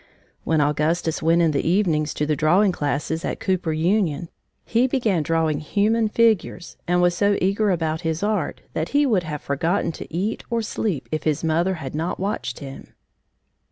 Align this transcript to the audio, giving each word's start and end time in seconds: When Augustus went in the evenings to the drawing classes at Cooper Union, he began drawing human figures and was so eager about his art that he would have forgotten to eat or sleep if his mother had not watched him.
When 0.43 0.61
Augustus 0.61 1.21
went 1.21 1.43
in 1.43 1.51
the 1.51 1.61
evenings 1.69 2.15
to 2.15 2.25
the 2.25 2.35
drawing 2.35 2.71
classes 2.71 3.23
at 3.23 3.39
Cooper 3.39 3.71
Union, 3.71 4.29
he 4.65 4.87
began 4.87 5.21
drawing 5.21 5.59
human 5.59 6.07
figures 6.07 6.75
and 6.87 7.03
was 7.03 7.13
so 7.15 7.37
eager 7.39 7.69
about 7.69 8.01
his 8.01 8.23
art 8.23 8.61
that 8.73 8.89
he 8.97 9.05
would 9.05 9.21
have 9.25 9.43
forgotten 9.43 9.91
to 9.91 10.11
eat 10.11 10.43
or 10.49 10.63
sleep 10.63 11.07
if 11.11 11.21
his 11.21 11.43
mother 11.43 11.75
had 11.75 11.93
not 11.93 12.19
watched 12.19 12.61
him. 12.61 12.95